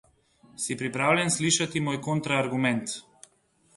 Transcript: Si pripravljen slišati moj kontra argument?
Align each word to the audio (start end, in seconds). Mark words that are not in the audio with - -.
Si 0.63 0.77
pripravljen 0.79 1.29
slišati 1.37 1.83
moj 1.89 2.01
kontra 2.07 2.41
argument? 2.47 2.97